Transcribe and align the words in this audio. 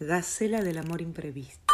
Gacela 0.00 0.60
del 0.60 0.78
amor 0.78 1.00
imprevisto. 1.00 1.72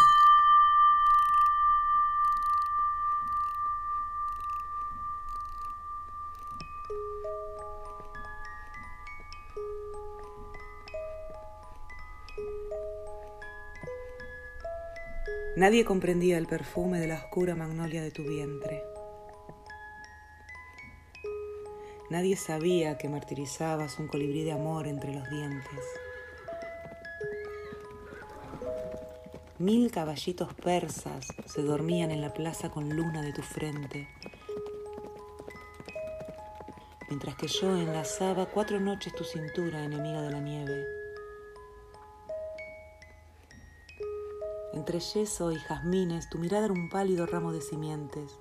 Nadie 15.56 15.86
comprendía 15.86 16.36
el 16.36 16.46
perfume 16.46 17.00
de 17.00 17.06
la 17.06 17.14
oscura 17.14 17.56
magnolia 17.56 18.02
de 18.02 18.10
tu 18.10 18.22
vientre. 18.24 18.84
Nadie 22.10 22.36
sabía 22.36 22.98
que 22.98 23.08
martirizabas 23.08 23.98
un 23.98 24.08
colibrí 24.08 24.44
de 24.44 24.52
amor 24.52 24.86
entre 24.86 25.14
los 25.14 25.28
dientes. 25.30 26.09
Mil 29.60 29.90
caballitos 29.90 30.54
persas 30.54 31.26
se 31.44 31.60
dormían 31.60 32.10
en 32.10 32.22
la 32.22 32.32
plaza 32.32 32.70
con 32.70 32.88
luna 32.96 33.20
de 33.20 33.34
tu 33.34 33.42
frente, 33.42 34.08
mientras 37.10 37.36
que 37.36 37.46
yo 37.46 37.76
enlazaba 37.76 38.46
cuatro 38.46 38.80
noches 38.80 39.14
tu 39.14 39.22
cintura 39.22 39.84
enemiga 39.84 40.22
de 40.22 40.30
la 40.30 40.40
nieve. 40.40 40.86
Entre 44.72 44.98
yeso 44.98 45.52
y 45.52 45.58
jazmines 45.58 46.30
tu 46.30 46.38
mirada 46.38 46.64
era 46.64 46.72
un 46.72 46.88
pálido 46.88 47.26
ramo 47.26 47.52
de 47.52 47.60
simientes. 47.60 48.38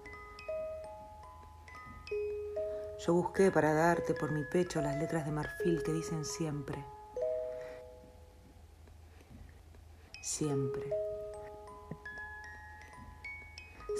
Yo 3.05 3.11
busqué 3.13 3.51
para 3.51 3.73
darte 3.73 4.13
por 4.13 4.31
mi 4.31 4.45
pecho 4.45 4.79
las 4.79 4.97
letras 4.97 5.25
de 5.25 5.33
marfil 5.33 5.83
que 5.83 5.91
dicen 5.91 6.23
siempre. 6.23 6.81
Siempre. 10.21 11.08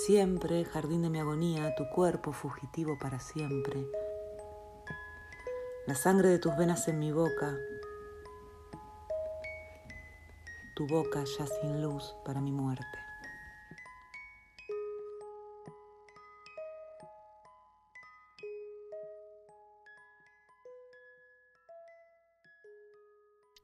Siempre, 0.05 0.63
jardín 0.63 1.01
de 1.01 1.09
mi 1.09 1.19
agonía, 1.19 1.75
tu 1.75 1.89
cuerpo 1.89 2.31
fugitivo 2.31 2.97
para 2.97 3.19
siempre. 3.19 3.85
La 5.87 5.93
sangre 5.93 6.29
de 6.29 6.39
tus 6.39 6.55
venas 6.55 6.87
en 6.87 6.99
mi 6.99 7.11
boca, 7.11 7.57
tu 10.77 10.87
boca 10.87 11.25
ya 11.25 11.45
sin 11.45 11.81
luz 11.81 12.15
para 12.23 12.39
mi 12.39 12.53
muerte. 12.53 12.85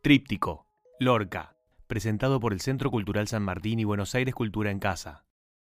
Tríptico, 0.01 0.67
Lorca, 0.99 1.55
presentado 1.87 2.41
por 2.41 2.51
el 2.51 2.59
Centro 2.59 2.91
Cultural 2.91 3.29
San 3.29 3.43
Martín 3.43 3.79
y 3.79 3.85
Buenos 3.85 4.13
Aires 4.15 4.35
Cultura 4.35 4.69
en 4.69 4.79
Casa. 4.79 5.23